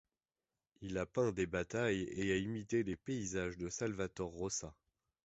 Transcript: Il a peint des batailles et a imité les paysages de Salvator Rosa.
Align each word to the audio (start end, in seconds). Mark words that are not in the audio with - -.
Il 0.81 0.97
a 0.97 1.05
peint 1.05 1.31
des 1.31 1.45
batailles 1.45 2.09
et 2.11 2.31
a 2.33 2.37
imité 2.37 2.81
les 2.81 2.95
paysages 2.95 3.59
de 3.59 3.69
Salvator 3.69 4.31
Rosa. 4.31 4.73